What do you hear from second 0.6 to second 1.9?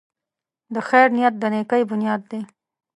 د خیر نیت د نېکۍ